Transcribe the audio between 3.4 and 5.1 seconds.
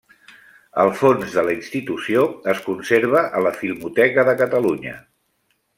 a la Filmoteca de Catalunya.